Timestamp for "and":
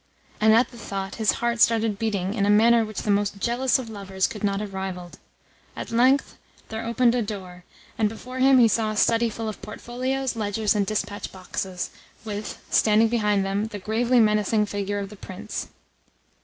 0.39-0.51, 7.99-8.09, 10.73-10.87